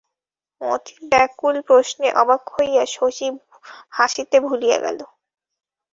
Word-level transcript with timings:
মতির 0.61 0.99
ব্যাকুল 1.11 1.55
প্রশ্নে 1.67 2.07
অবাক 2.21 2.41
হইয়া 2.55 2.83
শশী 2.95 3.27
হাসিতে 3.91 4.37
ভুলিয়া 4.45 4.77
গেল। 4.85 4.99